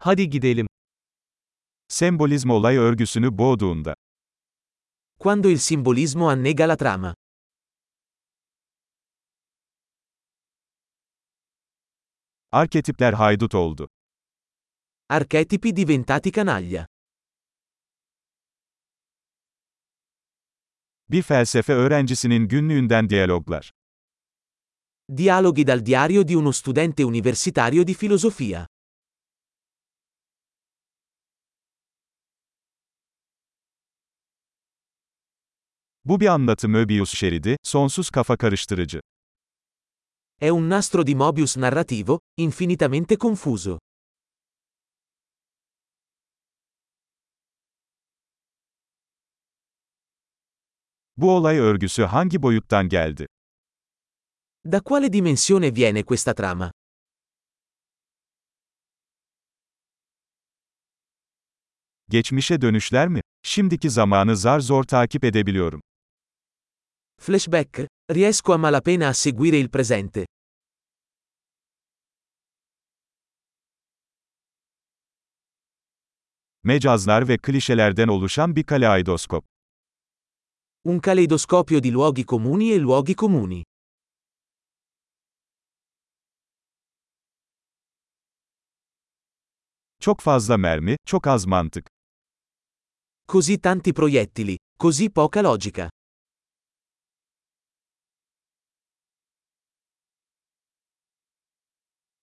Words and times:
Hadi 0.00 0.30
gidelim. 0.30 0.66
Sembolizm 1.88 2.50
olay 2.50 2.76
örgüsünü 2.76 3.38
boğduğunda. 3.38 3.94
Quando 5.18 5.48
il 5.48 5.58
simbolismo 5.58 6.28
annega 6.28 6.68
la 6.68 6.76
trama. 6.76 7.14
Arketipler 12.52 13.12
haydut 13.12 13.54
oldu. 13.54 13.88
Archetipi 15.08 15.76
diventati 15.76 16.32
canaglia. 16.32 16.86
Bir 21.10 21.22
felsefe 21.22 21.72
öğrencisinin 21.72 22.48
günlüğünden 22.48 23.10
diyaloglar. 23.10 23.72
Dialoghi 25.16 25.66
dal 25.66 25.86
diario 25.86 26.28
di 26.28 26.36
uno 26.36 26.52
studente 26.52 27.04
universitario 27.04 27.86
di 27.86 27.94
filosofia. 27.94 28.66
Bu 36.08 36.20
bir 36.20 36.26
anlatı 36.26 36.68
Möbius 36.68 37.14
şeridi, 37.14 37.56
sonsuz 37.62 38.10
kafa 38.10 38.36
karıştırıcı. 38.36 39.00
È 40.40 40.50
un 40.50 40.70
nastro 40.70 41.06
di 41.06 41.14
Mobius 41.14 41.56
narrativo, 41.56 42.20
infinitamente 42.36 43.16
confuso. 43.16 43.78
Bu 51.16 51.30
olay 51.36 51.58
örgüsü 51.58 52.02
hangi 52.02 52.42
boyuttan 52.42 52.88
geldi? 52.88 53.26
Da 54.72 54.80
quale 54.80 55.12
dimensione 55.12 55.76
viene 55.76 56.02
questa 56.02 56.34
trama? 56.34 56.72
Geçmişe 62.08 62.60
dönüşler 62.60 63.08
mi? 63.08 63.20
Şimdiki 63.42 63.90
zamanı 63.90 64.36
zar 64.36 64.60
zor 64.60 64.84
takip 64.84 65.24
edebiliyorum. 65.24 65.80
Flashback, 67.20 67.86
riesco 68.12 68.52
a 68.52 68.56
malapena 68.56 69.08
a 69.08 69.12
seguire 69.12 69.58
il 69.58 69.68
presente. 69.68 70.24
Mecazlar 76.62 77.28
ve 77.28 77.38
klişelerden 77.38 78.08
oluşan 78.08 78.56
bir 78.56 78.64
kaleidoskop. 78.64 79.44
Un 80.84 81.00
caleidoscopio 81.00 81.82
di 81.82 81.92
luoghi 81.92 82.24
comuni 82.26 82.72
e 82.72 82.80
luoghi 82.80 83.14
comuni. 83.14 83.62
Çok 90.00 90.20
fazla 90.20 90.56
mermi, 90.56 90.96
çok 91.06 91.26
az 91.26 91.46
mantık. 91.46 91.86
Così 93.28 93.60
tanti 93.60 93.92
proiettili, 93.92 94.56
così 94.80 95.10
poca 95.10 95.42
logica. 95.44 95.90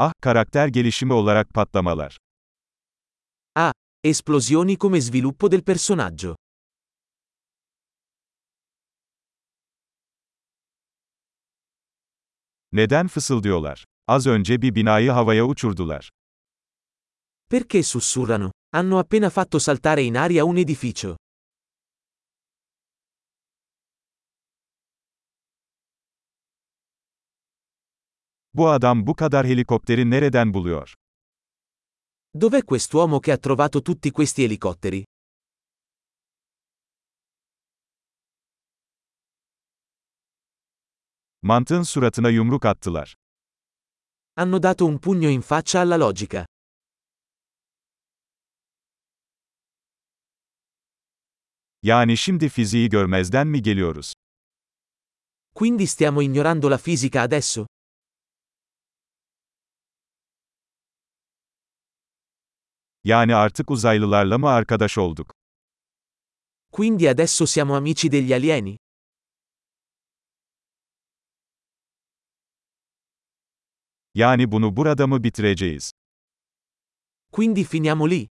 Ah, 0.00 0.12
karakter 0.20 0.68
gelişimi 0.68 1.12
olarak 1.12 1.54
patlamalar. 1.54 2.18
Esplosioni 4.04 4.78
come 4.78 5.00
sviluppo 5.00 5.50
del 5.50 5.62
personaggio. 5.62 6.36
Neden 12.72 13.08
fısıldıyorlar? 13.08 13.84
Az 14.06 14.26
önce 14.26 14.62
bir 14.62 14.74
binayı 14.74 15.10
havaya 15.10 15.44
uçurdular. 15.44 16.10
Perché 17.50 17.82
sussurrano? 17.82 18.50
Hanno 18.72 18.98
appena 18.98 19.30
fatto 19.30 19.58
saltare 19.58 20.02
in 20.02 20.14
aria 20.14 20.44
un 20.44 20.56
edificio. 20.56 21.16
Bu 28.54 28.68
adam 28.68 29.06
bu 29.06 29.14
kadar 29.16 29.46
helikopteri 29.46 30.10
nereden 30.10 30.54
buluyor? 30.54 30.94
Dov'è 32.40 32.64
quest'uomo 32.64 33.20
che 33.20 33.32
ha 33.32 33.36
trovato 33.36 33.82
tutti 33.82 34.10
questi 34.10 34.42
elicotteri? 34.42 35.04
Mantığın 41.42 41.82
suratına 41.82 42.30
yumruk 42.30 42.64
attılar. 42.64 43.14
Hanno 44.36 44.62
dato 44.62 44.86
un 44.86 44.98
pugno 44.98 45.28
in 45.28 45.40
faccia 45.40 45.80
alla 45.80 45.96
logica. 45.98 46.46
Yani 51.82 52.16
şimdi 52.16 52.48
fiziği 52.48 52.88
görmezden 52.88 53.46
mi 53.46 53.62
geliyoruz? 53.62 54.12
Quindi 55.54 55.86
stiamo 55.86 56.22
ignorando 56.22 56.70
la 56.70 56.78
fisica 56.78 57.22
adesso? 57.22 57.66
Yani 63.04 63.34
artık 63.34 63.70
uzaylılarla 63.70 64.38
mı 64.38 64.48
arkadaş 64.48 64.98
olduk? 64.98 65.34
Quindi 66.72 67.10
adesso 67.10 67.46
siamo 67.46 67.74
amici 67.74 68.12
degli 68.12 68.34
alieni? 68.34 68.78
Yani 74.14 74.52
bunu 74.52 74.76
burada 74.76 75.06
mı 75.06 75.24
bitireceğiz? 75.24 75.92
Quindi 77.32 77.64
finiamo 77.64 78.10
lì? 78.10 78.28